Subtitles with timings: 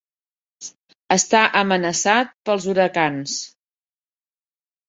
[1.15, 3.37] Està amenaçat pels huracans.